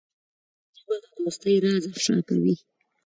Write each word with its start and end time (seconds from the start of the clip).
ژبه 0.79 0.95
د 1.01 1.03
دوستۍ 1.19 1.55
راز 1.63 1.83
افشا 1.91 2.15
کوي 2.27 2.55